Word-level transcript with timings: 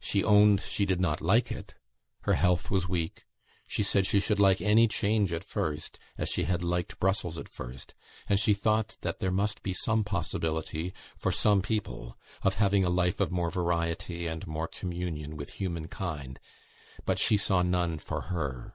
She 0.00 0.24
owned 0.24 0.60
she 0.60 0.84
did 0.84 1.00
not 1.00 1.20
like 1.20 1.52
it. 1.52 1.76
Her 2.22 2.32
health 2.34 2.68
was 2.68 2.88
weak. 2.88 3.26
She 3.68 3.84
said 3.84 4.06
she 4.08 4.18
should 4.18 4.40
like 4.40 4.60
any 4.60 4.88
change 4.88 5.32
at 5.32 5.44
first, 5.44 6.00
as 6.16 6.28
she 6.28 6.42
had 6.42 6.64
liked 6.64 6.98
Brussels 6.98 7.38
at 7.38 7.48
first, 7.48 7.94
and 8.28 8.40
she 8.40 8.54
thought 8.54 8.96
that 9.02 9.20
there 9.20 9.30
must 9.30 9.62
be 9.62 9.72
some 9.72 10.02
possibility 10.02 10.92
for 11.16 11.30
some 11.30 11.62
people 11.62 12.18
of 12.42 12.56
having 12.56 12.82
a 12.84 12.90
life 12.90 13.20
of 13.20 13.30
more 13.30 13.50
variety 13.50 14.26
and 14.26 14.48
more 14.48 14.66
communion 14.66 15.36
with 15.36 15.52
human 15.60 15.86
kind, 15.86 16.40
but 17.04 17.20
she 17.20 17.36
saw 17.36 17.62
none 17.62 17.98
for 18.00 18.22
her. 18.34 18.74